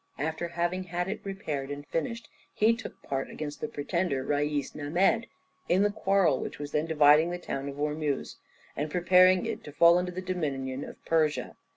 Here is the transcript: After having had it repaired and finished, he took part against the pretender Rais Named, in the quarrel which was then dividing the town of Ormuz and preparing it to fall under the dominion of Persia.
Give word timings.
After 0.17 0.47
having 0.47 0.85
had 0.85 1.07
it 1.07 1.21
repaired 1.23 1.69
and 1.69 1.85
finished, 1.85 2.27
he 2.55 2.75
took 2.75 2.99
part 3.03 3.29
against 3.29 3.61
the 3.61 3.67
pretender 3.67 4.23
Rais 4.23 4.73
Named, 4.73 5.27
in 5.69 5.83
the 5.83 5.91
quarrel 5.91 6.39
which 6.39 6.57
was 6.57 6.71
then 6.71 6.87
dividing 6.87 7.29
the 7.29 7.37
town 7.37 7.69
of 7.69 7.79
Ormuz 7.79 8.37
and 8.75 8.89
preparing 8.89 9.45
it 9.45 9.63
to 9.63 9.71
fall 9.71 9.99
under 9.99 10.11
the 10.11 10.19
dominion 10.19 10.83
of 10.83 11.05
Persia. 11.05 11.55